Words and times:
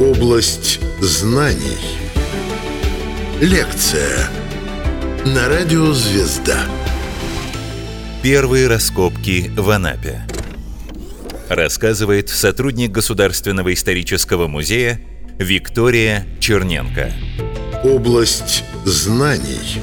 Область 0.00 0.78
знаний. 1.00 1.78
Лекция 3.40 4.28
на 5.24 5.48
радио 5.48 5.94
«Звезда». 5.94 6.58
Первые 8.22 8.68
раскопки 8.68 9.50
в 9.56 9.70
Анапе. 9.70 10.20
Рассказывает 11.48 12.28
сотрудник 12.28 12.90
Государственного 12.90 13.72
исторического 13.72 14.48
музея 14.48 15.00
Виктория 15.38 16.26
Черненко. 16.40 17.10
Область 17.82 18.64
знаний. 18.84 19.80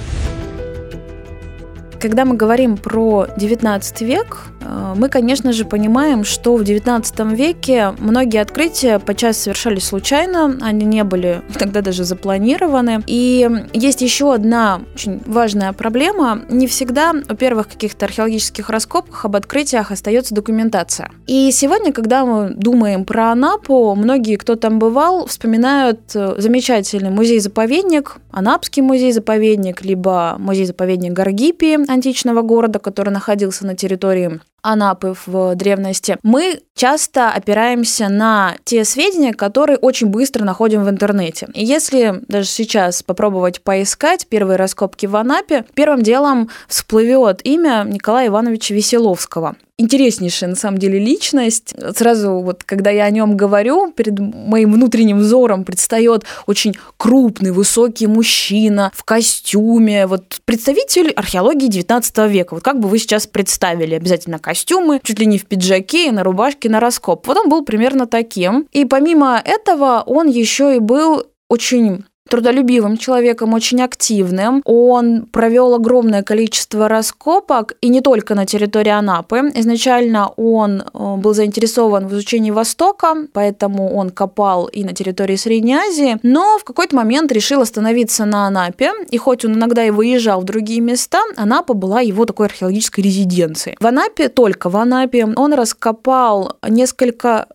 Когда 2.00 2.26
мы 2.26 2.36
говорим 2.36 2.78
про 2.78 3.30
19 3.36 4.02
век, 4.02 4.53
мы, 4.96 5.10
конечно 5.10 5.54
же, 5.54 5.66
понимаем, 5.66 6.24
что 6.24 6.56
в 6.56 6.64
19 6.64 7.20
веке 7.32 7.94
многие 8.00 8.42
открытия 8.42 9.00
подчас 9.00 9.38
совершались 9.38 9.86
случайно, 9.86 10.58
они 10.62 10.86
не 10.86 11.04
были 11.04 11.42
тогда 11.60 11.82
даже 11.82 12.04
запланированы. 12.04 13.04
И 13.08 13.50
есть 13.74 14.02
еще 14.02 14.34
одна 14.34 14.82
очень 14.96 15.22
важная 15.26 15.74
проблема. 15.74 16.42
Не 16.50 16.68
всегда 16.68 17.14
о 17.28 17.36
первых 17.36 17.68
каких-то 17.68 18.06
археологических 18.06 18.70
раскопках, 18.70 19.26
об 19.26 19.36
открытиях 19.36 19.92
остается 19.92 20.34
документация. 20.36 21.12
И 21.28 21.52
сегодня, 21.52 21.92
когда 21.94 22.26
мы 22.26 22.50
думаем 22.56 23.06
про 23.06 23.32
Анапу, 23.32 23.96
многие, 23.96 24.36
кто 24.36 24.56
там 24.56 24.80
бывал, 24.80 25.26
вспоминают 25.28 26.00
э, 26.16 26.36
замечательный 26.38 27.10
музей-заповедник, 27.10 28.18
Анапский 28.32 28.82
музей-заповедник, 28.82 29.84
либо 29.84 30.36
музей-заповедник 30.40 31.14
Гаргипи, 31.14 31.78
античного 31.88 32.42
города, 32.42 32.80
который 32.80 33.10
находился 33.10 33.66
на 33.66 33.76
территории 33.76 34.40
Анапы 34.64 35.14
в 35.26 35.56
древности, 35.56 36.18
мы 36.24 36.62
часто 36.74 37.30
опираемся 37.30 38.10
на 38.10 38.56
те 38.64 38.86
сведения, 38.86 39.34
которые 39.34 39.78
очень 39.78 40.08
быстро 40.08 40.44
находим 40.44 40.84
в 40.84 40.90
интернете. 40.90 41.50
И 41.54 41.64
если 41.64 42.22
даже 42.28 42.48
сейчас 42.48 43.04
попробовать 43.04 43.62
поискать 43.62 44.28
первые 44.28 44.58
раскопки 44.58 45.06
в 45.06 45.16
Анапе, 45.16 45.66
первым 45.76 46.02
делом 46.02 46.50
всплывет 46.68 47.42
имя 47.44 47.84
Николая 47.86 48.28
Ивановича 48.28 48.74
Веселовского 48.74 49.56
интереснейшая 49.78 50.52
на 50.52 50.56
самом 50.56 50.78
деле 50.78 51.00
личность. 51.00 51.74
Сразу 51.96 52.40
вот, 52.40 52.64
когда 52.64 52.92
я 52.92 53.06
о 53.06 53.12
нем 53.12 53.36
говорю, 53.36 53.92
перед 53.92 54.20
моим 54.20 54.74
внутренним 54.74 55.20
взором 55.20 55.64
предстает 55.66 56.26
очень 56.46 56.76
крупный, 56.98 57.52
высокий 57.52 58.08
мужчина 58.08 58.92
в 58.94 59.04
костюме, 59.04 60.08
вот 60.08 60.40
представитель 60.46 61.12
археологии 61.12 61.68
19 61.68 62.18
века. 62.30 62.54
Вот 62.56 62.64
как 62.64 62.80
бы 62.80 62.88
вы 62.88 63.00
сейчас 63.00 63.28
представили? 63.28 63.96
Обязательно 63.96 64.40
костюмы, 64.40 65.00
чуть 65.04 65.20
ли 65.20 65.26
не 65.26 65.38
в 65.38 65.46
пиджаке 65.46 66.08
и 66.08 66.12
на 66.12 66.24
рубашке 66.24 66.70
на 66.70 66.80
раскоп. 66.80 67.28
Вот 67.28 67.38
он 67.38 67.50
был 67.50 67.64
примерно 67.66 68.06
таким. 68.06 68.68
И 68.72 68.86
помимо 68.86 69.42
этого 69.44 70.04
он 70.06 70.28
еще 70.28 70.76
и 70.76 70.80
был 70.80 71.24
очень 71.50 72.06
трудолюбивым 72.30 72.98
человеком, 72.98 73.54
очень 73.54 73.82
активным. 73.82 74.62
Он 74.66 75.28
провел 75.28 75.76
огромное 75.76 76.24
количество 76.24 76.88
раскопок, 76.88 77.74
и 77.82 77.90
не 77.90 78.02
только 78.02 78.34
на 78.36 78.46
территории 78.46 78.90
Анапы. 78.90 79.52
Изначально 79.56 80.30
он 80.36 80.82
э, 80.82 81.16
был 81.18 81.34
заинтересован 81.34 82.08
в 82.08 82.14
изучении 82.14 82.52
Востока, 82.52 83.16
поэтому 83.34 83.94
он 83.96 84.10
копал 84.10 84.66
и 84.66 84.84
на 84.84 84.94
территории 84.94 85.36
Средней 85.36 85.76
Азии, 85.76 86.18
но 86.24 86.58
в 86.58 86.64
какой-то 86.64 86.96
момент 86.96 87.32
решил 87.32 87.62
остановиться 87.62 88.26
на 88.26 88.48
Анапе, 88.48 88.92
и 89.10 89.18
хоть 89.18 89.46
он 89.46 89.54
иногда 89.54 89.86
и 89.86 89.92
выезжал 89.92 90.42
в 90.42 90.46
другие 90.46 90.82
места, 90.82 91.20
Анапа 91.36 91.74
была 91.74 92.02
его 92.02 92.26
такой 92.26 92.48
археологической 92.48 93.04
резиденцией. 93.04 93.78
В 93.80 93.86
Анапе, 93.86 94.30
только 94.30 94.70
в 94.70 94.78
Анапе, 94.78 95.26
он 95.36 95.54
раскопал 95.54 96.58
несколько 96.68 97.48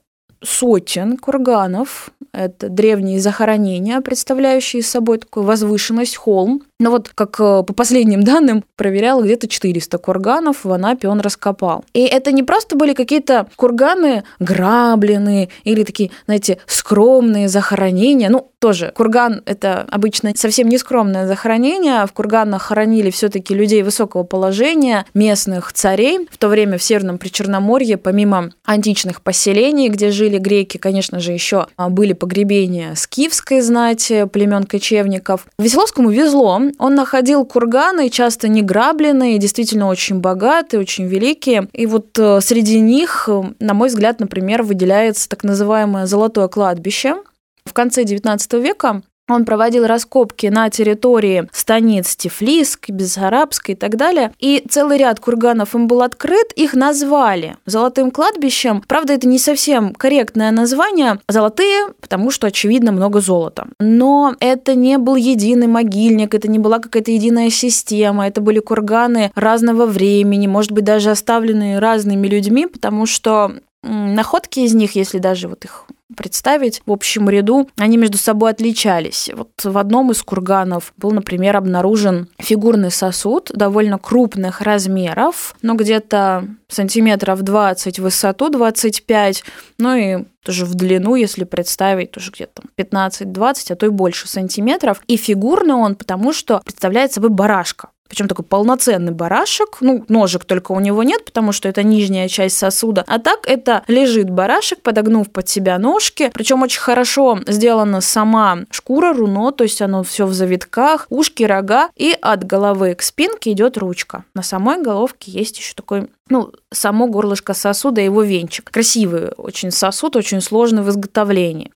сотен 0.42 1.17
курганов. 1.17 2.11
Это 2.33 2.69
древние 2.69 3.20
захоронения, 3.20 4.00
представляющие 4.00 4.83
собой 4.83 5.19
такую 5.19 5.44
возвышенность, 5.44 6.17
холм. 6.17 6.62
Но 6.80 6.90
вот 6.90 7.10
как 7.14 7.41
э, 7.41 7.62
по 7.64 7.72
последним 7.72 8.22
данным 8.25 8.64
проверял, 8.76 9.22
где-то 9.22 9.48
400 9.48 9.98
курганов 9.98 10.64
в 10.64 10.72
Анапе 10.72 11.08
он 11.08 11.20
раскопал. 11.20 11.84
И 11.92 12.03
это 12.04 12.30
не 12.32 12.42
просто 12.42 12.76
были 12.76 12.94
какие-то 12.94 13.48
курганы 13.56 14.25
грабленные 14.38 15.48
или 15.64 15.82
такие, 15.82 16.10
знаете, 16.26 16.58
скромные 16.66 17.48
захоронения. 17.48 18.28
Ну, 18.28 18.48
тоже 18.60 18.92
курган– 18.94 19.42
это 19.47 19.86
обычно 19.91 20.32
совсем 20.34 20.69
не 20.69 20.78
скромное 20.78 21.26
захоронение. 21.26 22.04
В 22.06 22.12
курганах 22.12 22.62
хоронили 22.62 23.10
все 23.10 23.28
таки 23.28 23.54
людей 23.54 23.82
высокого 23.82 24.24
положения, 24.24 25.06
местных 25.14 25.72
царей. 25.72 26.28
В 26.30 26.38
то 26.38 26.48
время 26.48 26.78
в 26.78 26.82
Северном 26.82 27.19
Причерноморье, 27.19 27.97
помимо 27.97 28.50
античных 28.64 29.22
поселений, 29.22 29.88
где 29.88 30.10
жили 30.10 30.38
греки, 30.38 30.76
конечно 30.76 31.20
же, 31.20 31.32
еще 31.32 31.66
а, 31.76 31.88
были 31.88 32.12
погребения 32.14 32.94
скифской 32.94 33.60
знати, 33.60 34.26
племен 34.26 34.64
кочевников. 34.64 35.47
Веселовскому 35.58 36.10
везло, 36.10 36.60
он 36.78 36.94
находил 36.94 37.44
курганы, 37.44 38.10
часто 38.10 38.48
не 38.48 38.62
грабленные, 38.62 39.38
действительно 39.38 39.88
очень 39.88 40.20
богатые, 40.20 40.80
очень 40.80 41.06
великие. 41.06 41.68
И 41.72 41.86
вот 41.86 42.18
э, 42.18 42.40
среди 42.40 42.80
них, 42.80 43.28
э, 43.28 43.42
на 43.58 43.74
мой 43.74 43.88
взгляд, 43.88 44.20
например, 44.20 44.62
выделяется 44.62 45.28
так 45.28 45.44
называемое 45.44 46.06
«золотое 46.06 46.48
кладбище». 46.48 47.16
В 47.64 47.72
конце 47.72 48.04
XIX 48.04 48.60
века 48.60 49.02
он 49.28 49.44
проводил 49.44 49.87
раскопки 49.87 50.47
на 50.47 50.71
территории 50.71 51.49
станиц 51.53 52.16
Тифлиск, 52.16 52.91
Бессарабска 52.91 53.72
и 53.72 53.75
так 53.75 53.97
далее. 53.97 54.33
И 54.39 54.65
целый 54.69 54.99
ряд 54.99 55.21
курганов 55.21 55.75
им 55.75 55.87
был 55.87 56.03
открыт, 56.03 56.53
их 56.56 56.75
назвали 56.75 57.56
золотым 57.66 58.11
кладбищем. 58.11 58.83
Правда, 58.87 59.12
это 59.12 59.28
не 59.28 59.39
совсем 59.39 59.94
корректное 59.94 60.50
название. 60.50 61.21
Золотые, 61.28 61.89
потому 62.00 62.31
что, 62.31 62.47
очевидно, 62.47 62.93
много 62.93 63.21
золота. 63.21 63.69
Но 63.78 64.34
это 64.41 64.75
не 64.75 64.99
был 64.99 65.16
единый 65.16 65.66
могильник, 65.66 66.34
это 66.34 66.49
не 66.49 66.59
была 66.59 66.78
какая-то 66.78 67.10
единая 67.10 67.50
система, 67.50 68.27
это 68.27 68.41
были 68.41 68.60
курганы 68.60 69.31
разного 69.34 69.87
времени, 69.87 70.47
может 70.47 70.72
быть, 70.72 70.84
даже 70.84 71.10
оставленные 71.10 71.78
разными 71.78 72.27
людьми, 72.27 72.66
потому 72.66 73.06
что 73.06 73.53
находки 73.83 74.60
из 74.60 74.75
них, 74.75 74.97
если 74.97 75.19
даже 75.19 75.49
вот 75.49 75.65
их 75.65 75.87
представить 76.18 76.82
в 76.84 76.92
общем 76.92 77.30
ряду, 77.30 77.70
они 77.78 77.96
между 77.96 78.18
собой 78.18 78.50
отличались. 78.50 79.30
Вот 79.34 79.50
в 79.62 79.78
одном 79.78 80.10
из 80.10 80.22
курганов 80.22 80.92
был, 80.96 81.12
например, 81.12 81.56
обнаружен 81.56 82.28
фигурный 82.38 82.90
сосуд 82.90 83.50
довольно 83.54 83.98
крупных 83.98 84.60
размеров, 84.60 85.54
но 85.62 85.74
где-то 85.74 86.46
сантиметров 86.66 87.42
20 87.42 87.98
в 87.98 88.02
высоту, 88.02 88.50
25, 88.50 89.44
ну 89.78 89.94
и 89.94 90.24
тоже 90.44 90.64
в 90.64 90.74
длину, 90.74 91.14
если 91.14 91.44
представить, 91.44 92.10
тоже 92.10 92.32
где-то 92.32 92.62
15-20, 92.76 93.72
а 93.72 93.76
то 93.76 93.86
и 93.86 93.90
больше 93.90 94.28
сантиметров. 94.28 95.00
И 95.06 95.16
фигурный 95.16 95.74
он, 95.74 95.94
потому 95.94 96.32
что 96.32 96.60
представляет 96.64 97.12
собой 97.12 97.30
барашка. 97.30 97.90
Причем 98.08 98.28
такой 98.28 98.44
полноценный 98.44 99.12
барашек. 99.12 99.78
Ну, 99.80 100.04
ножек 100.08 100.44
только 100.44 100.72
у 100.72 100.80
него 100.80 101.02
нет, 101.02 101.24
потому 101.24 101.52
что 101.52 101.69
это 101.69 101.82
нижняя 101.82 102.28
часть 102.28 102.56
сосуда. 102.56 103.04
А 103.06 103.19
так 103.19 103.46
это 103.46 103.84
лежит 103.86 104.30
барашек, 104.30 104.80
подогнув 104.80 105.30
под 105.30 105.48
себя 105.48 105.78
ножки. 105.78 106.30
Причем 106.32 106.62
очень 106.62 106.80
хорошо 106.80 107.41
сделана 107.47 108.00
сама 108.00 108.60
шкура, 108.70 109.12
руно, 109.12 109.52
то 109.52 109.64
есть 109.64 109.82
оно 109.82 110.02
все 110.02 110.26
в 110.26 110.32
завитках, 110.32 111.06
ушки, 111.10 111.42
рога. 111.42 111.91
И 111.97 112.16
от 112.20 112.44
головы 112.44 112.94
к 112.94 113.02
спинке 113.02 113.52
идет 113.52 113.76
ручка. 113.76 114.24
На 114.34 114.42
самой 114.42 114.82
головке 114.82 115.30
есть 115.30 115.58
еще 115.58 115.74
такой 115.74 116.08
ну, 116.30 116.52
само 116.72 117.06
горлышко 117.06 117.54
сосуда, 117.54 118.00
его 118.00 118.22
венчик. 118.22 118.70
Красивый 118.70 119.28
очень 119.36 119.70
сосуд, 119.70 120.16
очень 120.16 120.41
сложный 120.41 120.82
в 120.82 120.91
изготовлении. 120.91 121.72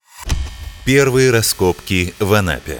Первые 0.84 1.30
раскопки 1.30 2.14
в 2.18 2.32
Анапе. 2.34 2.78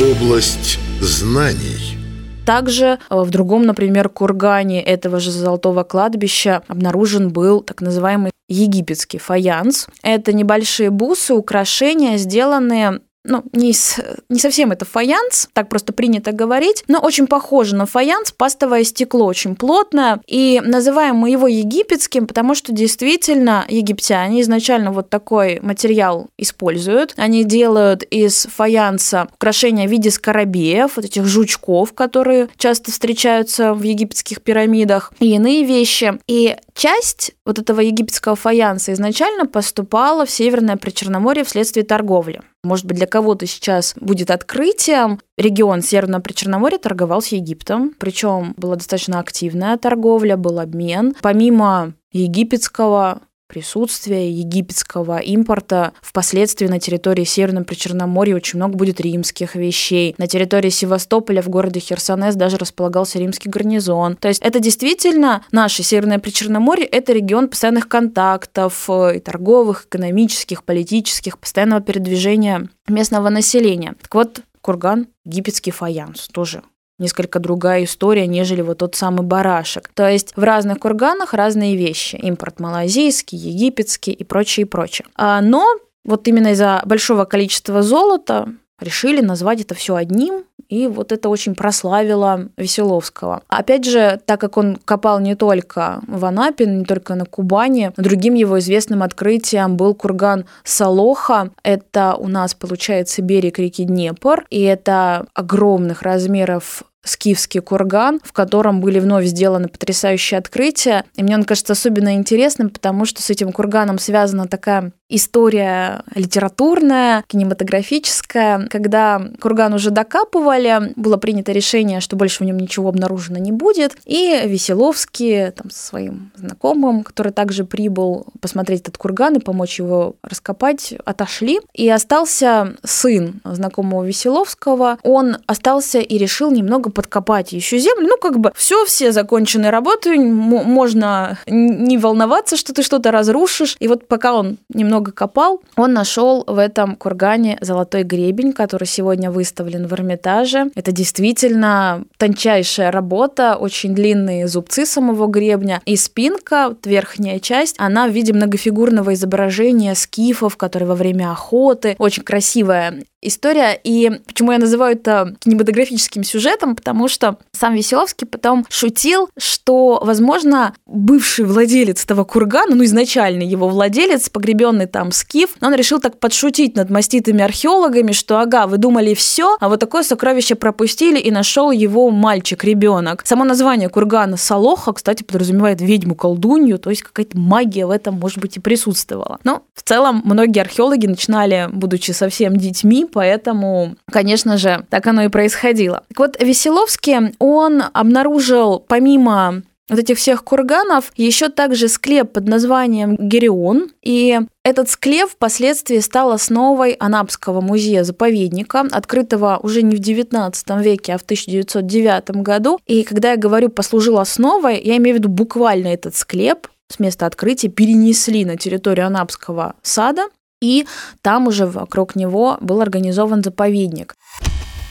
Область 0.00 0.80
знаний. 1.00 1.96
Также 2.44 2.84
э, 2.84 2.96
в 3.10 3.30
другом, 3.30 3.62
например, 3.62 4.08
кургане 4.08 4.82
этого 4.82 5.20
же 5.20 5.30
золотого 5.30 5.84
кладбища 5.84 6.62
обнаружен 6.66 7.30
был 7.30 7.60
так 7.60 7.80
называемый 7.80 8.32
египетский 8.48 9.18
фаянс. 9.18 9.86
Это 10.02 10.32
небольшие 10.32 10.90
бусы, 10.90 11.32
украшения, 11.34 12.16
сделанные 12.18 13.00
ну, 13.24 13.42
не, 13.52 13.72
с, 13.72 14.00
не 14.28 14.38
совсем 14.38 14.70
это 14.70 14.84
фаянс, 14.84 15.48
так 15.52 15.68
просто 15.68 15.92
принято 15.92 16.32
говорить, 16.32 16.84
но 16.88 17.00
очень 17.00 17.26
похоже 17.26 17.74
на 17.74 17.86
фаянс, 17.86 18.32
пастовое 18.32 18.84
стекло 18.84 19.24
очень 19.24 19.56
плотное, 19.56 20.20
и 20.26 20.60
называем 20.64 21.16
мы 21.16 21.30
его 21.30 21.48
египетским, 21.48 22.26
потому 22.26 22.54
что 22.54 22.72
действительно 22.72 23.64
египтяне 23.68 24.42
изначально 24.42 24.92
вот 24.92 25.08
такой 25.08 25.58
материал 25.60 26.28
используют. 26.36 27.14
Они 27.16 27.44
делают 27.44 28.02
из 28.02 28.46
фаянса 28.46 29.28
украшения 29.34 29.88
в 29.88 29.90
виде 29.90 30.10
скоробеев, 30.10 30.96
вот 30.96 31.04
этих 31.04 31.24
жучков, 31.24 31.94
которые 31.94 32.48
часто 32.58 32.90
встречаются 32.90 33.72
в 33.74 33.82
египетских 33.82 34.42
пирамидах, 34.42 35.12
и 35.18 35.34
иные 35.34 35.64
вещи. 35.64 36.18
И 36.26 36.56
часть 36.74 37.32
вот 37.46 37.58
этого 37.58 37.80
египетского 37.80 38.36
фаянса 38.36 38.92
изначально 38.92 39.46
поступала 39.46 40.26
в 40.26 40.30
Северное 40.30 40.76
Причерноморье 40.76 41.44
вследствие 41.44 41.84
торговли. 41.84 42.42
Может 42.64 42.86
быть, 42.86 42.96
для 42.96 43.06
кого-то 43.06 43.46
сейчас 43.46 43.94
будет 44.00 44.30
открытием. 44.30 45.20
Регион 45.36 45.82
Северного 45.82 46.22
Причерноморья 46.22 46.78
торговал 46.78 47.22
с 47.22 47.28
Египтом, 47.28 47.94
причем 47.98 48.54
была 48.56 48.76
достаточно 48.76 49.20
активная 49.20 49.76
торговля, 49.76 50.36
был 50.36 50.58
обмен. 50.58 51.14
Помимо 51.20 51.94
египетского 52.12 53.20
присутствия 53.46 54.30
египетского 54.30 55.18
импорта. 55.18 55.92
Впоследствии 56.02 56.66
на 56.66 56.80
территории 56.80 57.24
Северного 57.24 57.64
Причерноморья 57.64 58.36
очень 58.36 58.58
много 58.58 58.76
будет 58.76 59.00
римских 59.00 59.54
вещей. 59.54 60.14
На 60.18 60.26
территории 60.26 60.70
Севастополя 60.70 61.42
в 61.42 61.48
городе 61.48 61.80
Херсонес 61.80 62.34
даже 62.34 62.56
располагался 62.56 63.18
римский 63.18 63.48
гарнизон. 63.48 64.16
То 64.16 64.28
есть 64.28 64.42
это 64.42 64.60
действительно 64.60 65.44
наше 65.52 65.82
Северное 65.82 66.18
Причерноморье, 66.18 66.86
это 66.86 67.12
регион 67.12 67.48
постоянных 67.48 67.88
контактов, 67.88 68.84
э, 68.88 69.16
и 69.16 69.20
торговых, 69.20 69.86
экономических, 69.86 70.64
политических, 70.64 71.38
постоянного 71.38 71.80
передвижения 71.80 72.68
местного 72.88 73.28
населения. 73.28 73.94
Так 74.00 74.14
вот, 74.14 74.40
курган, 74.60 75.08
египетский 75.24 75.70
фаянс, 75.70 76.28
тоже 76.28 76.62
несколько 76.98 77.38
другая 77.38 77.84
история, 77.84 78.26
нежели 78.26 78.62
вот 78.62 78.78
тот 78.78 78.94
самый 78.94 79.22
барашек. 79.22 79.88
То 79.94 80.08
есть 80.08 80.32
в 80.36 80.42
разных 80.42 80.78
курганах 80.78 81.34
разные 81.34 81.76
вещи. 81.76 82.16
Импорт 82.16 82.60
малазийский, 82.60 83.36
египетский 83.36 84.12
и 84.12 84.24
прочее, 84.24 84.66
и 84.66 84.68
прочее. 84.68 85.06
А, 85.16 85.40
но 85.40 85.66
вот 86.04 86.28
именно 86.28 86.48
из-за 86.48 86.82
большого 86.84 87.24
количества 87.24 87.82
золота 87.82 88.48
решили 88.80 89.20
назвать 89.20 89.60
это 89.60 89.74
все 89.74 89.96
одним, 89.96 90.44
и 90.74 90.88
вот 90.88 91.12
это 91.12 91.28
очень 91.28 91.54
прославило 91.54 92.48
Веселовского. 92.56 93.42
Опять 93.48 93.84
же, 93.84 94.20
так 94.26 94.40
как 94.40 94.56
он 94.56 94.76
копал 94.84 95.20
не 95.20 95.36
только 95.36 96.00
в 96.08 96.24
Анапе, 96.24 96.66
не 96.66 96.84
только 96.84 97.14
на 97.14 97.26
Кубани, 97.26 97.92
другим 97.96 98.34
его 98.34 98.58
известным 98.58 99.02
открытием 99.04 99.76
был 99.76 99.94
курган 99.94 100.46
Салоха. 100.64 101.50
Это 101.62 102.16
у 102.18 102.26
нас, 102.26 102.54
получается, 102.54 103.22
берег 103.22 103.60
реки 103.60 103.84
Днепр, 103.84 104.46
и 104.50 104.62
это 104.62 105.26
огромных 105.34 106.02
размеров 106.02 106.82
скифский 107.04 107.60
курган, 107.60 108.20
в 108.24 108.32
котором 108.32 108.80
были 108.80 108.98
вновь 108.98 109.26
сделаны 109.26 109.68
потрясающие 109.68 110.38
открытия. 110.38 111.04
И 111.14 111.22
мне 111.22 111.36
он 111.36 111.44
кажется 111.44 111.74
особенно 111.74 112.14
интересным, 112.14 112.70
потому 112.70 113.04
что 113.04 113.22
с 113.22 113.30
этим 113.30 113.52
курганом 113.52 113.98
связана 113.98 114.48
такая 114.48 114.92
история 115.08 116.02
литературная, 116.14 117.24
кинематографическая. 117.26 118.66
Когда 118.68 119.22
курган 119.40 119.74
уже 119.74 119.90
докапывали, 119.90 120.92
было 120.96 121.16
принято 121.16 121.52
решение, 121.52 122.00
что 122.00 122.16
больше 122.16 122.42
в 122.42 122.46
нем 122.46 122.58
ничего 122.58 122.88
обнаружено 122.88 123.38
не 123.38 123.52
будет. 123.52 123.96
И 124.06 124.42
Веселовский 124.46 125.50
там, 125.50 125.70
со 125.70 125.86
своим 125.86 126.32
знакомым, 126.36 127.04
который 127.04 127.32
также 127.32 127.64
прибыл 127.64 128.26
посмотреть 128.40 128.80
этот 128.80 128.98
курган 128.98 129.36
и 129.36 129.40
помочь 129.40 129.78
его 129.78 130.16
раскопать, 130.22 130.94
отошли. 131.04 131.60
И 131.74 131.88
остался 131.88 132.74
сын 132.82 133.40
знакомого 133.44 134.04
Веселовского. 134.04 134.98
Он 135.02 135.36
остался 135.46 136.00
и 136.00 136.18
решил 136.18 136.50
немного 136.50 136.90
подкопать 136.90 137.52
еще 137.52 137.78
землю. 137.78 138.08
Ну, 138.08 138.18
как 138.18 138.38
бы 138.38 138.52
все, 138.56 138.84
все 138.84 139.12
законченные 139.12 139.70
работы, 139.70 140.18
можно 140.18 141.38
не 141.46 141.98
волноваться, 141.98 142.56
что 142.56 142.72
ты 142.72 142.82
что-то 142.82 143.10
разрушишь. 143.10 143.76
И 143.80 143.88
вот 143.88 144.08
пока 144.08 144.34
он 144.34 144.58
немного 144.72 144.93
копал, 145.02 145.62
он 145.76 145.92
нашел 145.92 146.44
в 146.46 146.58
этом 146.58 146.96
кургане 146.96 147.58
золотой 147.60 148.02
гребень, 148.02 148.52
который 148.52 148.86
сегодня 148.86 149.30
выставлен 149.30 149.86
в 149.86 149.92
Эрмитаже. 149.92 150.70
Это 150.74 150.92
действительно 150.92 152.04
тончайшая 152.16 152.90
работа, 152.90 153.56
очень 153.56 153.94
длинные 153.94 154.48
зубцы 154.48 154.86
самого 154.86 155.26
гребня. 155.26 155.80
И 155.86 155.96
спинка, 155.96 156.74
верхняя 156.84 157.38
часть, 157.38 157.76
она 157.78 158.06
в 158.06 158.12
виде 158.12 158.32
многофигурного 158.32 159.14
изображения 159.14 159.94
скифов, 159.94 160.56
которые 160.56 160.88
во 160.88 160.94
время 160.94 161.30
охоты. 161.30 161.96
Очень 161.98 162.22
красивая 162.22 163.04
история. 163.26 163.78
И 163.82 164.10
почему 164.26 164.52
я 164.52 164.58
называю 164.58 164.96
это 164.96 165.34
кинематографическим 165.40 166.24
сюжетом, 166.24 166.76
потому 166.76 167.08
что 167.08 167.38
сам 167.52 167.74
Веселовский 167.74 168.26
потом 168.26 168.66
шутил, 168.68 169.28
что, 169.38 170.00
возможно, 170.02 170.74
бывший 170.86 171.44
владелец 171.44 172.04
этого 172.04 172.24
кургана, 172.24 172.74
ну, 172.74 172.84
изначально 172.84 173.42
его 173.42 173.68
владелец, 173.68 174.28
погребенный 174.28 174.86
там 174.86 175.12
скиф, 175.12 175.56
он 175.60 175.74
решил 175.74 176.00
так 176.00 176.18
подшутить 176.18 176.76
над 176.76 176.90
маститыми 176.90 177.42
археологами, 177.42 178.12
что, 178.12 178.38
ага, 178.38 178.66
вы 178.66 178.78
думали 178.78 179.14
все, 179.14 179.56
а 179.60 179.68
вот 179.68 179.80
такое 179.80 180.02
сокровище 180.02 180.54
пропустили, 180.54 181.18
и 181.18 181.30
нашел 181.30 181.70
его 181.70 182.10
мальчик-ребенок. 182.10 183.22
Само 183.24 183.44
название 183.44 183.88
кургана 183.88 184.36
Салоха, 184.36 184.92
кстати, 184.92 185.22
подразумевает 185.22 185.80
ведьму-колдунью, 185.80 186.78
то 186.78 186.90
есть 186.90 187.02
какая-то 187.02 187.38
магия 187.38 187.86
в 187.86 187.90
этом, 187.90 188.18
может 188.18 188.38
быть, 188.38 188.56
и 188.56 188.60
присутствовала. 188.60 189.38
Но 189.44 189.62
в 189.74 189.82
целом 189.82 190.22
многие 190.24 190.60
археологи 190.60 191.06
начинали, 191.06 191.68
будучи 191.72 192.10
совсем 192.10 192.56
детьми, 192.56 193.06
поэтому, 193.14 193.94
конечно 194.10 194.58
же, 194.58 194.84
так 194.90 195.06
оно 195.06 195.22
и 195.22 195.28
происходило. 195.28 196.02
Так 196.08 196.18
вот, 196.18 196.36
Веселовский, 196.42 197.34
он 197.38 197.82
обнаружил 197.92 198.80
помимо 198.80 199.62
вот 199.88 199.98
этих 199.98 200.18
всех 200.18 200.42
курганов, 200.44 201.12
еще 201.14 201.48
также 201.48 201.88
склеп 201.88 202.32
под 202.32 202.48
названием 202.48 203.16
Герион. 203.16 203.90
И 204.02 204.40
этот 204.64 204.88
склеп 204.90 205.30
впоследствии 205.30 205.98
стал 205.98 206.32
основой 206.32 206.92
Анапского 206.92 207.60
музея-заповедника, 207.60 208.86
открытого 208.90 209.60
уже 209.62 209.82
не 209.82 209.94
в 209.94 210.00
XIX 210.00 210.82
веке, 210.82 211.14
а 211.14 211.18
в 211.18 211.22
1909 211.22 212.42
году. 212.42 212.80
И 212.86 213.04
когда 213.04 213.32
я 213.32 213.36
говорю 213.36 213.68
«послужил 213.68 214.18
основой», 214.18 214.80
я 214.80 214.96
имею 214.96 215.16
в 215.16 215.18
виду 215.18 215.28
буквально 215.28 215.88
этот 215.88 216.16
склеп 216.16 216.66
с 216.90 216.98
места 216.98 217.26
открытия 217.26 217.68
перенесли 217.68 218.44
на 218.44 218.56
территорию 218.56 219.06
Анапского 219.06 219.74
сада, 219.82 220.24
и 220.60 220.86
там 221.22 221.46
уже 221.46 221.66
вокруг 221.66 222.16
него 222.16 222.58
был 222.60 222.80
организован 222.80 223.42
заповедник. 223.42 224.14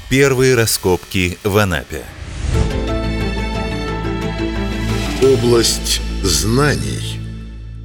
Первые 0.10 0.56
раскопки 0.56 1.38
в 1.44 1.58
Анапе. 1.58 2.04
Область 5.22 6.02
знаний. 6.22 7.20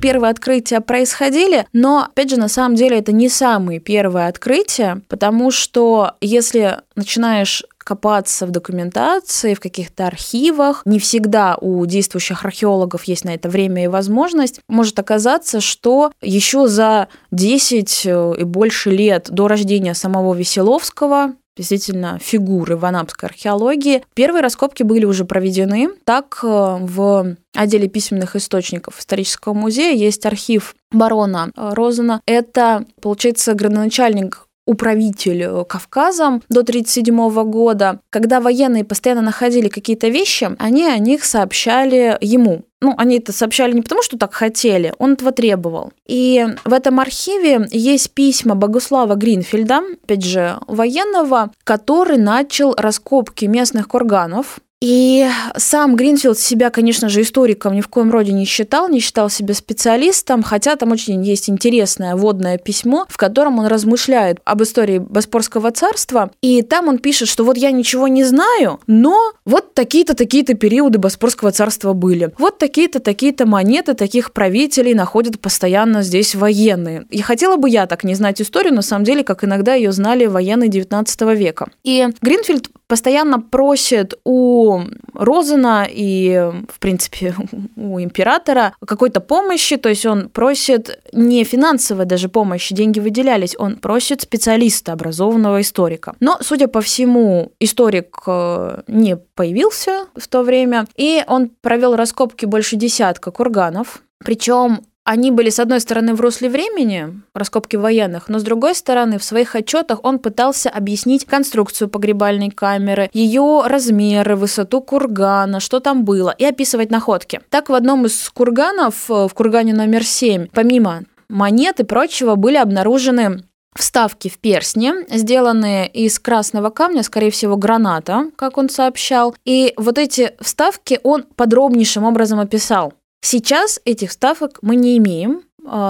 Первые 0.01 0.31
открытия 0.31 0.81
происходили, 0.81 1.67
но, 1.73 2.05
опять 2.05 2.31
же, 2.31 2.37
на 2.37 2.49
самом 2.49 2.77
деле 2.77 2.99
это 2.99 3.11
не 3.11 3.29
самые 3.29 3.81
первые 3.81 4.29
открытия, 4.29 5.01
потому 5.09 5.51
что 5.51 6.13
если 6.21 6.79
начинаешь 6.95 7.65
копаться 7.89 8.45
в 8.45 8.51
документации, 8.51 9.55
в 9.55 9.61
каких-то 9.61 10.07
архивах. 10.07 10.83
Не 10.85 10.99
всегда 10.99 11.57
у 11.57 11.87
действующих 11.87 12.45
археологов 12.45 13.05
есть 13.05 13.25
на 13.25 13.31
это 13.31 13.49
время 13.49 13.85
и 13.85 13.87
возможность. 13.87 14.61
Может 14.69 14.99
оказаться, 14.99 15.63
что 15.63 16.13
еще 16.21 16.67
за 16.67 17.09
10 17.31 18.03
э, 18.05 18.35
и 18.41 18.45
больше 18.45 18.91
лет 18.91 19.29
до 19.31 19.49
рождения 19.49 19.95
самого 19.95 20.35
Веселовского 20.35 21.33
действительно 21.57 22.19
фигуры 22.21 22.77
в 22.77 22.85
анапской 22.85 23.31
археологии. 23.31 24.05
Первые 24.15 24.43
раскопки 24.43 24.83
были 24.83 25.07
уже 25.07 25.25
проведены. 25.25 25.89
Так, 26.05 26.41
э, 26.43 26.47
в 26.47 27.37
отделе 27.57 27.89
письменных 27.89 28.37
источников 28.37 28.99
исторического 29.01 29.55
музея 29.55 29.97
есть 29.97 30.27
архив 30.27 30.75
барона 30.93 31.51
э, 31.57 31.71
Розена. 31.73 32.21
Это, 32.27 32.85
получается, 33.01 33.55
градоначальник 33.55 34.48
управитель 34.69 35.65
Кавказом 35.65 36.43
до 36.51 36.61
1937 36.61 37.51
года, 37.51 38.01
когда 38.11 38.41
военные 38.41 38.85
постоянно 38.85 39.23
находили 39.23 39.69
какие-то 39.69 40.09
вещи, 40.09 40.51
они 40.59 40.87
о 40.87 40.99
них 40.99 41.25
сообщали 41.25 42.19
ему. 42.21 42.63
Ну, 42.81 42.95
они 42.97 43.19
это 43.19 43.33
сообщали 43.33 43.73
не 43.73 43.81
потому, 43.81 44.03
что 44.03 44.19
так 44.19 44.35
хотели, 44.35 44.95
он 44.99 45.15
этого 45.15 45.33
требовал. 45.33 45.93
И 46.07 46.47
в 46.65 46.73
этом 46.73 47.01
архиве 47.01 47.67
есть 47.73 48.13
письма 48.13 48.55
Богуслава 48.55 49.15
Гринфельда, 49.15 49.81
опять 50.05 50.25
же, 50.25 50.59
военного, 50.69 51.51
который 51.65 52.19
начал 52.19 52.75
раскопки 52.77 53.47
местных 53.47 53.89
курганов, 53.89 54.61
и 54.81 55.27
сам 55.57 55.97
Гринфилд 55.97 56.39
себя, 56.39 56.71
конечно 56.71 57.09
же, 57.09 57.23
историком 57.23 57.75
ни 57.75 57.81
в 57.81 57.89
коем 57.89 58.13
роде 58.13 58.33
не 58.33 58.45
считал, 58.45 58.89
не 58.89 59.01
считал 59.01 59.29
себя 59.29 59.55
специалистом, 59.55 60.43
хотя 60.43 60.77
там 60.77 60.93
очень 60.93 61.25
есть 61.25 61.51
интересное 61.51 62.15
водное 62.15 62.59
письмо, 62.59 63.07
в 63.09 63.17
котором 63.17 63.59
он 63.59 63.67
размышляет 63.67 64.39
об 64.45 64.63
истории 64.63 64.99
Боспорского 64.99 65.73
царства, 65.73 66.31
и 66.43 66.63
там 66.63 66.89
он 66.89 66.99
пишет, 66.99 67.29
что 67.29 67.45
вот 67.45 67.57
я 67.57 67.73
ничего 67.73 68.07
не 68.07 68.23
знаю, 68.23 68.81
но 68.87 69.33
вот 69.45 69.75
такие-то, 69.75 70.15
такие-то 70.15 70.55
периоды 70.55 70.99
Боспорского 70.99 71.51
царства 71.51 71.93
были. 71.93 72.33
Вот 72.39 72.59
такие-то, 72.59 73.01
такие-то 73.01 73.47
монеты 73.47 73.95
таких 73.95 74.33
правителей 74.33 74.95
находят 74.95 75.41
постоянно 75.41 76.03
здесь 76.03 76.37
военные. 76.37 77.05
И 77.11 77.21
хотела 77.21 77.57
бы 77.57 77.69
я 77.69 77.87
так 77.87 78.05
не 78.05 78.15
знать 78.15 78.41
историю, 78.41 78.75
на 78.75 78.83
самом 78.83 79.05
деле, 79.05 79.25
как 79.25 79.43
иногда 79.43 79.75
ее 79.75 79.91
знали 79.91 80.27
военные 80.27 80.69
19 80.69 81.21
века. 81.37 81.67
И 81.83 82.07
Гринфилд 82.23 82.71
постоянно 82.87 83.41
просит 83.41 84.15
у 84.25 84.68
Розена 85.15 85.87
и, 85.89 86.53
в 86.69 86.79
принципе, 86.79 87.35
у 87.77 88.01
императора 88.01 88.75
какой-то 88.87 89.21
помощи, 89.21 89.77
то 89.77 89.89
есть 89.89 90.07
он 90.07 90.29
просит 90.29 91.01
не 91.13 91.45
финансовой 91.45 92.05
даже 92.05 92.29
помощи, 92.29 92.75
деньги 92.75 93.01
выделялись, 93.01 93.55
он 93.59 93.77
просит 93.77 94.23
специалиста, 94.23 94.93
образованного 94.93 95.61
историка. 95.61 96.15
Но, 96.21 96.39
судя 96.41 96.69
по 96.69 96.81
всему, 96.81 97.53
историк 97.61 98.23
э, 98.27 98.83
не 98.87 99.17
появился 99.17 100.07
в 100.15 100.29
то 100.29 100.43
время, 100.43 100.87
и 100.97 101.23
он 101.27 101.51
провел 101.61 101.97
раскопки 101.97 102.47
больше 102.47 102.77
десятка 102.77 103.31
курганов, 103.31 104.03
причем 104.25 104.81
они 105.09 105.31
были, 105.31 105.49
с 105.49 105.59
одной 105.59 105.81
стороны, 105.81 106.13
в 106.13 106.21
русле 106.21 106.51
времени, 106.51 107.23
раскопки 107.33 107.77
военных, 107.77 108.29
но 108.29 108.39
с 108.39 108.43
другой 108.43 108.75
стороны, 108.75 109.19
в 109.19 109.25
своих 109.25 109.55
отчетах 109.55 110.01
он 110.03 110.19
пытался 110.19 110.69
объяснить 110.69 111.25
конструкцию 111.25 111.89
погребальной 111.89 112.51
камеры, 112.51 113.09
ее 113.15 113.63
размеры, 113.65 114.37
высоту 114.37 114.83
кургана, 114.83 115.61
что 115.61 115.81
там 115.81 116.05
было, 116.05 116.35
и 116.37 116.45
описывать 116.45 116.91
находки. 116.91 117.41
Так, 117.49 117.71
в 117.71 117.75
одном 117.75 118.05
из 118.05 118.29
курганов, 118.29 119.11
э, 119.11 119.29
в 119.29 119.33
кургане 119.33 119.73
номер 119.73 120.05
7, 120.05 120.49
помимо 120.53 121.05
монет 121.31 121.81
и 121.81 121.85
прочего, 121.85 122.35
были 122.35 122.59
обнаружены 122.59 123.45
вставки 123.75 124.29
в 124.29 124.37
перстне, 124.37 125.07
сделанные 125.09 125.89
из 125.89 126.19
красного 126.19 126.69
камня, 126.69 127.03
скорее 127.03 127.31
всего, 127.31 127.57
граната, 127.57 128.27
как 128.37 128.59
он 128.59 128.69
сообщал. 128.69 129.35
И 129.47 129.73
вот 129.79 129.97
эти 129.97 130.33
вставки 130.41 131.01
он 131.03 131.23
подробнейшим 131.35 132.05
образом 132.05 132.41
описал. 132.41 132.93
Сейчас 133.21 133.81
этих 133.85 134.11
вставок 134.11 134.59
мы 134.63 134.77
не 134.77 134.97
имеем, 134.99 135.43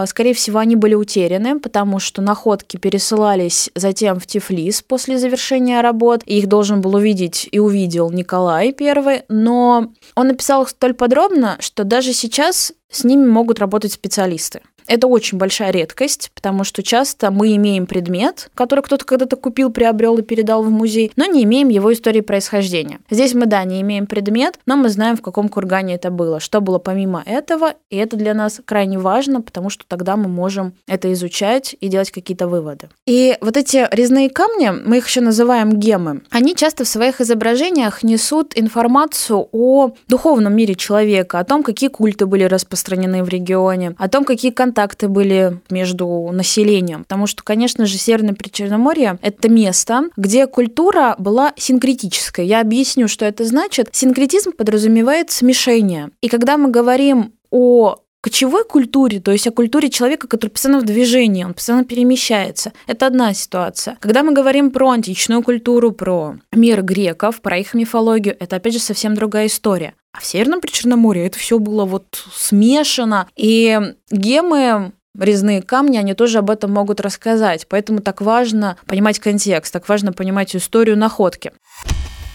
Скорее 0.07 0.35
всего, 0.35 0.59
они 0.59 0.77
были 0.77 0.95
утеряны, 0.95 1.61
потому 1.61 1.99
что 1.99 2.23
находки 2.23 2.77
пересылались 2.77 3.71
затем 3.75 4.19
в 4.19 4.27
Тифлис 4.27 4.83
после 4.83 5.19
завершения 5.19 5.81
работ. 5.81 6.23
их 6.25 6.47
должен 6.49 6.81
был 6.81 6.97
увидеть 6.97 7.49
и 7.51 7.59
увидел 7.59 8.11
Николай 8.11 8.75
I, 8.79 9.25
но 9.29 9.93
он 10.15 10.27
написал 10.29 10.63
их 10.63 10.71
столь 10.71 10.95
подробно, 10.95 11.57
что 11.61 11.85
даже 11.85 12.13
сейчас 12.13 12.73
с 12.91 13.05
ними 13.05 13.27
могут 13.27 13.59
работать 13.59 13.93
специалисты. 13.93 14.63
Это 14.87 15.07
очень 15.07 15.37
большая 15.37 15.71
редкость, 15.71 16.31
потому 16.35 16.65
что 16.65 16.83
часто 16.83 17.31
мы 17.31 17.55
имеем 17.57 17.87
предмет, 17.87 18.51
который 18.55 18.83
кто-то 18.83 19.05
когда-то 19.05 19.37
купил, 19.37 19.71
приобрел 19.71 20.17
и 20.17 20.23
передал 20.23 20.63
в 20.63 20.71
музей, 20.71 21.13
но 21.15 21.27
не 21.27 21.45
имеем 21.45 21.69
его 21.69 21.93
истории 21.93 22.23
происхождения. 22.23 22.99
Здесь 23.11 23.35
мы, 23.35 23.45
да, 23.45 23.63
не 23.65 23.83
имеем 23.83 24.07
предмет, 24.07 24.59
но 24.65 24.77
мы 24.77 24.89
знаем, 24.89 25.19
в 25.19 25.21
каком 25.21 25.51
кургане 25.51 25.97
это 25.97 26.11
было, 26.11 26.41
что 26.41 26.63
было 26.63 26.79
помимо 26.79 27.23
этого, 27.27 27.75
и 27.91 27.97
это 27.99 28.17
для 28.17 28.33
нас 28.33 28.63
крайне 28.65 28.99
важно, 28.99 29.43
потому 29.43 29.68
что 29.69 29.85
тогда 29.87 30.17
мы 30.17 30.29
можем 30.29 30.75
это 30.87 31.13
изучать 31.13 31.77
и 31.81 31.89
делать 31.89 32.11
какие-то 32.11 32.49
выводы. 32.49 32.89
И 33.07 33.37
вот 33.41 33.57
эти 33.57 33.89
резные 33.91 34.31
камни, 34.31 34.71
мы 34.71 34.99
их 34.99 35.09
еще 35.09 35.21
называем 35.21 35.79
гемы, 35.79 36.23
они 36.31 36.55
часто 36.55 36.85
в 36.85 36.89
своих 36.89 37.21
изображениях 37.21 38.03
несут 38.03 38.53
информацию 38.57 39.49
о 39.53 39.93
духовном 40.09 40.55
мире 40.55 40.75
человека, 40.75 41.39
о 41.39 41.45
том, 41.45 41.63
какие 41.63 41.89
культы 41.89 42.27
были 42.27 42.45
распространены 42.45 43.23
в 43.23 43.29
регионе, 43.29 43.95
о 43.99 44.09
том, 44.09 44.25
какие 44.25 44.51
контакты 44.51 45.09
были 45.09 45.61
между 45.71 46.31
населением. 46.33 47.05
Потому 47.05 47.27
что, 47.27 47.43
конечно 47.43 47.87
же, 47.87 47.99
Северное 47.99 48.35
Причерноморье– 48.35 49.19
это 49.23 49.49
место, 49.49 50.05
где 50.17 50.47
культура 50.47 51.15
была 51.19 51.53
синкретической. 51.57 52.47
Я 52.47 52.61
объясню, 52.61 53.09
что 53.09 53.25
это 53.25 53.45
значит. 53.45 53.89
Синкретизм 53.93 54.53
подразумевает 54.53 55.31
смешение. 55.31 56.11
И 56.21 56.29
когда 56.29 56.57
мы 56.57 56.71
говорим 56.71 57.33
о 57.51 57.97
кочевой 58.21 58.65
культуре, 58.65 59.21
то 59.21 59.33
есть 59.33 59.47
о 59.47 59.53
культуре 59.53 59.91
человека, 59.91 60.27
который 60.27 60.51
постоянно 60.51 60.81
в 60.81 60.85
движении, 60.85 61.45
он 61.45 61.55
постоянно 61.55 61.85
перемещается. 61.85 62.73
Это 62.87 63.07
одна 63.07 63.35
ситуация. 63.35 63.97
Когда 64.01 64.23
мы 64.23 64.33
говорим 64.33 64.71
про 64.71 64.91
античную 64.91 65.43
культуру, 65.43 65.93
про 65.93 66.37
мир 66.53 66.83
греков, 66.83 67.41
про 67.41 67.59
их 67.59 67.75
мифологию, 67.75 68.37
это 68.39 68.57
опять 68.57 68.75
же 68.75 68.81
совсем 68.81 69.15
другая 69.15 69.47
история. 69.47 69.95
А 70.13 70.21
в 70.21 70.27
Северном 70.27 70.61
Причерноморье 70.61 71.27
это 71.27 71.39
все 71.39 71.59
было 71.59 71.85
вот 71.85 72.25
смешано. 72.33 73.29
И 73.37 73.79
гемы 74.11 74.93
резные 75.19 75.63
камни, 75.63 75.99
они 75.99 76.15
тоже 76.15 76.39
об 76.39 76.51
этом 76.51 76.73
могут 76.73 77.01
рассказать. 77.01 77.67
Поэтому 77.69 78.01
так 78.01 78.21
важно 78.21 78.77
понимать 78.87 79.19
контекст, 79.19 79.73
так 79.73 79.89
важно 79.89 80.13
понимать 80.13 80.55
историю 80.57 80.97
находки. 80.97 81.53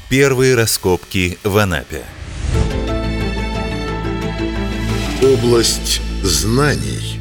Первые 0.10 0.56
раскопки 0.56 1.38
в 1.44 1.58
Анапе. 1.58 2.04
Область 5.24 6.02
знаний. 6.22 7.18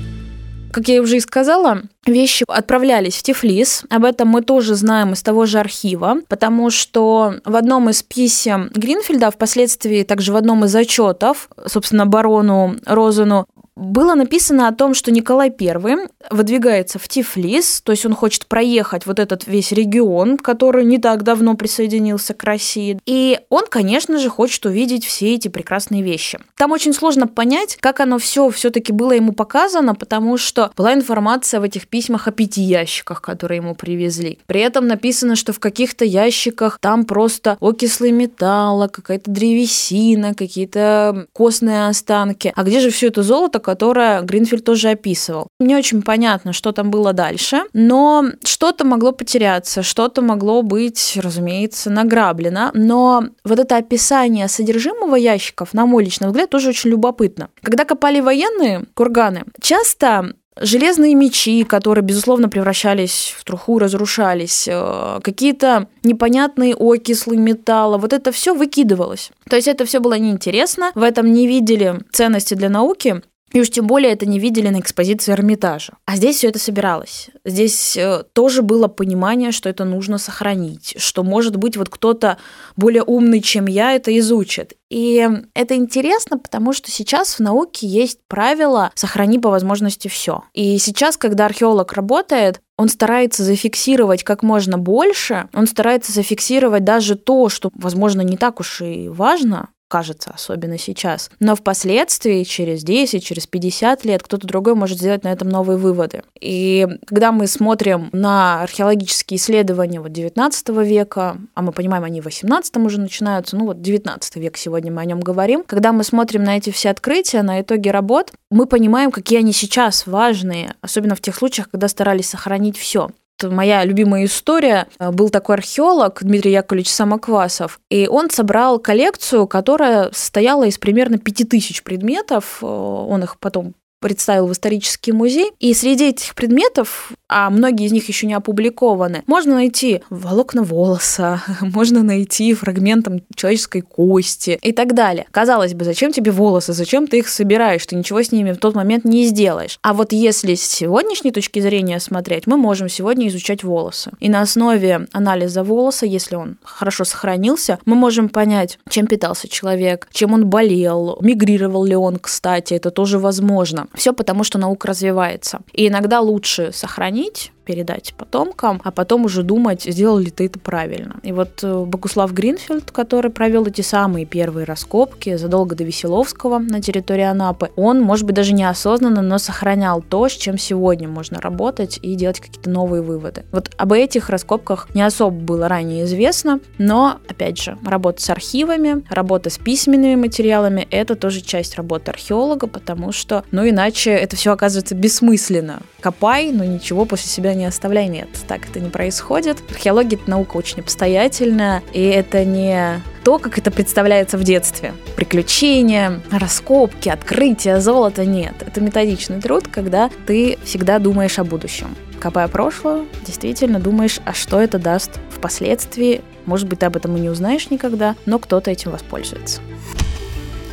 Как 0.72 0.88
я 0.88 1.02
уже 1.02 1.18
и 1.18 1.20
сказала, 1.20 1.82
вещи 2.04 2.44
отправлялись 2.48 3.14
в 3.14 3.22
Тифлис. 3.22 3.84
Об 3.90 4.04
этом 4.04 4.26
мы 4.26 4.42
тоже 4.42 4.74
знаем 4.74 5.12
из 5.12 5.22
того 5.22 5.46
же 5.46 5.60
архива, 5.60 6.16
потому 6.28 6.70
что 6.70 7.34
в 7.44 7.54
одном 7.54 7.90
из 7.90 8.02
писем 8.02 8.70
Гринфельда, 8.74 9.30
впоследствии 9.30 10.02
также 10.02 10.32
в 10.32 10.36
одном 10.36 10.64
из 10.64 10.74
отчетов, 10.74 11.48
собственно, 11.66 12.06
барону 12.06 12.76
Розену, 12.86 13.46
было 13.76 14.14
написано 14.14 14.68
о 14.68 14.72
том, 14.72 14.94
что 14.94 15.10
Николай 15.10 15.52
I 15.58 16.08
выдвигается 16.30 16.98
в 16.98 17.08
Тифлис, 17.08 17.80
то 17.80 17.92
есть 17.92 18.04
он 18.04 18.14
хочет 18.14 18.46
проехать 18.46 19.06
вот 19.06 19.18
этот 19.18 19.46
весь 19.46 19.72
регион, 19.72 20.36
который 20.36 20.84
не 20.84 20.98
так 20.98 21.22
давно 21.22 21.54
присоединился 21.54 22.34
к 22.34 22.44
России. 22.44 22.98
И 23.06 23.40
он, 23.48 23.64
конечно 23.68 24.18
же, 24.18 24.28
хочет 24.28 24.66
увидеть 24.66 25.06
все 25.06 25.34
эти 25.34 25.48
прекрасные 25.48 26.02
вещи. 26.02 26.38
Там 26.56 26.72
очень 26.72 26.92
сложно 26.92 27.26
понять, 27.26 27.76
как 27.80 28.00
оно 28.00 28.18
все 28.18 28.50
все-таки 28.50 28.92
было 28.92 29.12
ему 29.12 29.32
показано, 29.32 29.94
потому 29.94 30.36
что 30.36 30.70
была 30.76 30.92
информация 30.92 31.60
в 31.60 31.62
этих 31.62 31.88
письмах 31.88 32.28
о 32.28 32.30
пяти 32.30 32.62
ящиках, 32.62 33.22
которые 33.22 33.58
ему 33.58 33.74
привезли. 33.74 34.38
При 34.46 34.60
этом 34.60 34.86
написано, 34.86 35.34
что 35.34 35.52
в 35.52 35.60
каких-то 35.60 36.04
ящиках 36.04 36.78
там 36.80 37.04
просто 37.04 37.56
окислы 37.60 38.12
металла, 38.12 38.88
какая-то 38.88 39.30
древесина, 39.30 40.34
какие-то 40.34 41.26
костные 41.32 41.86
останки. 41.86 42.52
А 42.54 42.62
где 42.64 42.80
же 42.80 42.90
все 42.90 43.08
это 43.08 43.22
золото, 43.22 43.61
которое 43.62 44.20
Гринфилд 44.22 44.64
тоже 44.64 44.90
описывал. 44.90 45.48
Не 45.58 45.76
очень 45.76 46.02
понятно, 46.02 46.52
что 46.52 46.72
там 46.72 46.90
было 46.90 47.12
дальше, 47.12 47.62
но 47.72 48.24
что-то 48.44 48.84
могло 48.84 49.12
потеряться, 49.12 49.82
что-то 49.82 50.20
могло 50.20 50.62
быть, 50.62 51.18
разумеется, 51.20 51.90
награблено, 51.90 52.70
но 52.74 53.24
вот 53.44 53.58
это 53.58 53.76
описание 53.76 54.48
содержимого 54.48 55.16
ящиков, 55.16 55.72
на 55.72 55.86
мой 55.86 56.04
личный 56.04 56.28
взгляд, 56.28 56.50
тоже 56.50 56.68
очень 56.68 56.90
любопытно. 56.90 57.48
Когда 57.62 57.84
копали 57.84 58.20
военные 58.20 58.84
курганы, 58.94 59.44
часто 59.60 60.34
Железные 60.60 61.14
мечи, 61.14 61.64
которые, 61.64 62.04
безусловно, 62.04 62.50
превращались 62.50 63.34
в 63.38 63.42
труху, 63.42 63.78
разрушались, 63.78 64.68
э, 64.70 65.20
какие-то 65.22 65.88
непонятные 66.02 66.74
окислы 66.74 67.38
металла, 67.38 67.96
вот 67.96 68.12
это 68.12 68.32
все 68.32 68.54
выкидывалось. 68.54 69.30
То 69.48 69.56
есть 69.56 69.66
это 69.66 69.86
все 69.86 69.98
было 69.98 70.18
неинтересно, 70.18 70.92
в 70.94 71.02
этом 71.02 71.32
не 71.32 71.46
видели 71.46 72.00
ценности 72.12 72.52
для 72.52 72.68
науки, 72.68 73.22
и 73.52 73.60
уж 73.60 73.70
тем 73.70 73.86
более 73.86 74.12
это 74.12 74.26
не 74.26 74.38
видели 74.38 74.68
на 74.68 74.80
экспозиции 74.80 75.32
Эрмитажа. 75.32 75.94
А 76.06 76.16
здесь 76.16 76.36
все 76.36 76.48
это 76.48 76.58
собиралось. 76.58 77.28
Здесь 77.44 77.96
э, 77.96 78.24
тоже 78.32 78.62
было 78.62 78.88
понимание, 78.88 79.52
что 79.52 79.68
это 79.68 79.84
нужно 79.84 80.18
сохранить, 80.18 80.94
что, 80.96 81.22
может 81.22 81.56
быть, 81.56 81.76
вот 81.76 81.88
кто-то 81.88 82.38
более 82.76 83.02
умный, 83.02 83.40
чем 83.40 83.66
я, 83.66 83.92
это 83.92 84.16
изучит. 84.18 84.74
И 84.90 85.26
это 85.54 85.74
интересно, 85.74 86.38
потому 86.38 86.72
что 86.72 86.90
сейчас 86.90 87.34
в 87.34 87.40
науке 87.40 87.86
есть 87.86 88.18
правило 88.26 88.90
«сохрани 88.94 89.38
по 89.38 89.50
возможности 89.50 90.08
все». 90.08 90.44
И 90.52 90.78
сейчас, 90.78 91.16
когда 91.16 91.46
археолог 91.46 91.92
работает, 91.92 92.60
он 92.76 92.88
старается 92.88 93.42
зафиксировать 93.42 94.24
как 94.24 94.42
можно 94.42 94.78
больше, 94.78 95.48
он 95.54 95.66
старается 95.66 96.12
зафиксировать 96.12 96.84
даже 96.84 97.16
то, 97.16 97.48
что, 97.48 97.70
возможно, 97.74 98.22
не 98.22 98.36
так 98.36 98.60
уж 98.60 98.80
и 98.80 99.08
важно, 99.08 99.68
кажется, 99.92 100.32
особенно 100.34 100.78
сейчас. 100.78 101.30
Но 101.38 101.54
впоследствии, 101.54 102.44
через 102.44 102.82
10, 102.82 103.22
через 103.22 103.46
50 103.46 104.06
лет, 104.06 104.22
кто-то 104.22 104.46
другой 104.46 104.74
может 104.74 104.96
сделать 104.96 105.22
на 105.22 105.28
этом 105.28 105.50
новые 105.50 105.76
выводы. 105.76 106.22
И 106.40 106.88
когда 107.04 107.30
мы 107.30 107.46
смотрим 107.46 108.08
на 108.12 108.62
археологические 108.62 109.36
исследования 109.36 110.00
вот 110.00 110.10
19 110.10 110.68
века, 110.70 111.36
а 111.52 111.60
мы 111.60 111.72
понимаем, 111.72 112.04
они 112.04 112.22
в 112.22 112.24
18 112.24 112.74
уже 112.78 113.00
начинаются, 113.00 113.54
ну 113.54 113.66
вот 113.66 113.82
19 113.82 114.36
век 114.36 114.56
сегодня 114.56 114.90
мы 114.90 115.02
о 115.02 115.04
нем 115.04 115.20
говорим, 115.20 115.62
когда 115.62 115.92
мы 115.92 116.04
смотрим 116.04 116.42
на 116.42 116.56
эти 116.56 116.70
все 116.70 116.88
открытия, 116.88 117.42
на 117.42 117.60
итоги 117.60 117.90
работ, 117.90 118.32
мы 118.50 118.64
понимаем, 118.64 119.10
какие 119.10 119.40
они 119.40 119.52
сейчас 119.52 120.06
важные, 120.06 120.74
особенно 120.80 121.16
в 121.16 121.20
тех 121.20 121.36
случаях, 121.36 121.68
когда 121.68 121.88
старались 121.88 122.30
сохранить 122.30 122.78
все 122.78 123.10
моя 123.50 123.84
любимая 123.84 124.24
история. 124.24 124.86
Был 124.98 125.30
такой 125.30 125.56
археолог 125.56 126.18
Дмитрий 126.22 126.52
Яковлевич 126.52 126.90
Самоквасов, 126.90 127.80
и 127.90 128.06
он 128.08 128.30
собрал 128.30 128.78
коллекцию, 128.78 129.46
которая 129.46 130.10
состояла 130.12 130.64
из 130.64 130.78
примерно 130.78 131.18
5000 131.18 131.82
предметов. 131.82 132.62
Он 132.62 133.22
их 133.22 133.38
потом 133.38 133.74
представил 134.02 134.46
в 134.46 134.52
исторический 134.52 135.12
музей. 135.12 135.52
И 135.60 135.72
среди 135.72 136.10
этих 136.10 136.34
предметов, 136.34 137.12
а 137.28 137.48
многие 137.48 137.86
из 137.86 137.92
них 137.92 138.06
еще 138.08 138.26
не 138.26 138.34
опубликованы, 138.34 139.22
можно 139.26 139.54
найти 139.54 140.02
волокна 140.10 140.62
волоса, 140.62 141.42
можно 141.60 142.02
найти 142.02 142.52
фрагментом 142.52 143.22
человеческой 143.34 143.80
кости 143.80 144.58
и 144.60 144.72
так 144.72 144.94
далее. 144.94 145.26
Казалось 145.30 145.74
бы, 145.74 145.84
зачем 145.84 146.12
тебе 146.12 146.32
волосы, 146.32 146.72
зачем 146.72 147.06
ты 147.06 147.20
их 147.20 147.28
собираешь, 147.28 147.86
ты 147.86 147.96
ничего 147.96 148.22
с 148.22 148.32
ними 148.32 148.52
в 148.52 148.58
тот 148.58 148.74
момент 148.74 149.04
не 149.04 149.24
сделаешь. 149.24 149.78
А 149.82 149.94
вот 149.94 150.12
если 150.12 150.54
с 150.54 150.62
сегодняшней 150.62 151.30
точки 151.30 151.60
зрения 151.60 152.00
смотреть, 152.00 152.46
мы 152.46 152.56
можем 152.56 152.88
сегодня 152.88 153.28
изучать 153.28 153.64
волосы. 153.64 154.10
И 154.20 154.28
на 154.28 154.42
основе 154.42 155.06
анализа 155.12 155.62
волоса, 155.62 156.04
если 156.04 156.34
он 156.34 156.56
хорошо 156.64 157.04
сохранился, 157.04 157.78
мы 157.84 157.94
можем 157.94 158.28
понять, 158.28 158.78
чем 158.88 159.06
питался 159.06 159.48
человек, 159.48 160.08
чем 160.12 160.34
он 160.34 160.46
болел, 160.46 161.18
мигрировал 161.20 161.84
ли 161.84 161.94
он, 161.94 162.16
кстати, 162.16 162.74
это 162.74 162.90
тоже 162.90 163.18
возможно. 163.18 163.86
Все 163.94 164.12
потому, 164.12 164.44
что 164.44 164.58
наука 164.58 164.88
развивается. 164.88 165.60
И 165.72 165.88
иногда 165.88 166.20
лучше 166.20 166.72
сохранить 166.72 167.52
передать 167.64 168.14
потомкам, 168.16 168.80
а 168.84 168.90
потом 168.90 169.24
уже 169.24 169.42
думать, 169.42 169.82
сделал 169.82 170.18
ли 170.18 170.30
ты 170.30 170.46
это 170.46 170.58
правильно. 170.58 171.16
И 171.22 171.32
вот 171.32 171.60
э, 171.62 171.84
Богуслав 171.84 172.32
Гринфилд, 172.32 172.90
который 172.90 173.30
провел 173.30 173.66
эти 173.66 173.80
самые 173.80 174.26
первые 174.26 174.64
раскопки 174.64 175.36
задолго 175.36 175.74
до 175.74 175.84
Веселовского 175.84 176.58
на 176.58 176.80
территории 176.80 177.24
Анапы, 177.24 177.70
он, 177.76 178.00
может 178.00 178.26
быть, 178.26 178.34
даже 178.34 178.52
неосознанно, 178.52 179.22
но 179.22 179.38
сохранял 179.38 180.02
то, 180.02 180.28
с 180.28 180.32
чем 180.32 180.58
сегодня 180.58 181.08
можно 181.08 181.40
работать 181.40 181.98
и 182.02 182.14
делать 182.14 182.40
какие-то 182.40 182.70
новые 182.70 183.02
выводы. 183.02 183.44
Вот 183.52 183.70
об 183.76 183.92
этих 183.92 184.30
раскопках 184.30 184.88
не 184.94 185.02
особо 185.02 185.36
было 185.36 185.68
ранее 185.68 186.04
известно, 186.04 186.60
но, 186.78 187.18
опять 187.28 187.60
же, 187.60 187.78
работа 187.84 188.22
с 188.22 188.30
архивами, 188.30 189.04
работа 189.10 189.50
с 189.50 189.58
письменными 189.58 190.16
материалами— 190.16 190.86
это 190.90 191.16
тоже 191.16 191.40
часть 191.40 191.76
работы 191.76 192.10
археолога, 192.10 192.66
потому 192.66 193.12
что, 193.12 193.44
ну, 193.50 193.68
иначе 193.68 194.10
это 194.10 194.36
все 194.36 194.52
оказывается 194.52 194.94
бессмысленно. 194.94 195.80
Копай, 196.00 196.50
но 196.52 196.64
ничего 196.64 197.04
после 197.04 197.28
себя 197.28 197.51
не 197.54 197.64
оставляй. 197.64 198.08
Нет, 198.08 198.28
так 198.48 198.68
это 198.68 198.80
не 198.80 198.90
происходит. 198.90 199.58
Археология— 199.70 200.18
это 200.20 200.30
наука 200.30 200.56
очень 200.56 200.80
обстоятельная, 200.80 201.82
и 201.92 202.02
это 202.02 202.44
не 202.44 203.02
то, 203.24 203.38
как 203.38 203.58
это 203.58 203.70
представляется 203.70 204.36
в 204.36 204.44
детстве. 204.44 204.92
Приключения, 205.16 206.20
раскопки, 206.30 207.08
открытия, 207.08 207.80
золото 207.80 208.24
нет. 208.24 208.54
Это 208.60 208.80
методичный 208.80 209.40
труд, 209.40 209.68
когда 209.68 210.10
ты 210.26 210.58
всегда 210.64 210.98
думаешь 210.98 211.38
о 211.38 211.44
будущем. 211.44 211.94
Копая 212.20 212.48
прошлое, 212.48 213.04
действительно 213.26 213.80
думаешь, 213.80 214.20
а 214.24 214.32
что 214.32 214.60
это 214.60 214.78
даст 214.78 215.18
впоследствии. 215.30 216.22
Может 216.46 216.68
быть, 216.68 216.80
ты 216.80 216.86
об 216.86 216.96
этом 216.96 217.16
и 217.16 217.20
не 217.20 217.28
узнаешь 217.28 217.70
никогда, 217.70 218.16
но 218.26 218.38
кто-то 218.38 218.70
этим 218.70 218.90
воспользуется. 218.92 219.60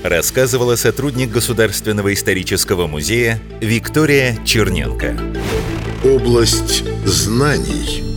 Рассказывала 0.04 0.76
сотрудник 0.76 1.30
Государственного 1.30 2.14
исторического 2.14 2.88
музея 2.88 3.40
Виктория 3.60 4.38
Черненко. 4.46 5.20
Область 6.04 6.84
знаний– 7.06 8.04